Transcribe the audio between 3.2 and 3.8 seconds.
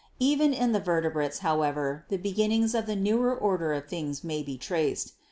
order